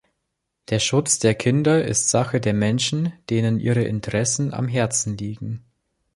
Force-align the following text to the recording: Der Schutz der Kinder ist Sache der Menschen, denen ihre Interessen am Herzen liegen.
Der 0.69 0.79
Schutz 0.79 1.19
der 1.19 1.35
Kinder 1.35 1.85
ist 1.85 2.09
Sache 2.09 2.41
der 2.41 2.55
Menschen, 2.55 3.13
denen 3.29 3.59
ihre 3.59 3.83
Interessen 3.83 4.51
am 4.51 4.67
Herzen 4.67 5.15
liegen. 5.15 5.63